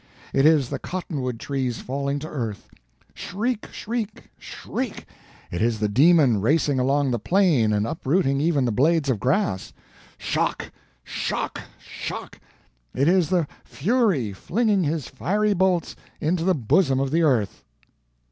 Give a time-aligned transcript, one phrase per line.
[0.33, 2.67] It is the cottonwood trees falling to earth.
[3.13, 3.67] Shriek!
[3.71, 4.31] Shriek!
[4.39, 5.05] Shriek!
[5.51, 9.73] It is the Demon racing along the plain and uprooting even the blades of grass.
[10.17, 10.71] Shock!
[11.03, 11.61] Shock!
[11.77, 12.39] Shock!
[12.95, 17.63] It is the Fury flinging his fiery bolts into the bosom of the earth.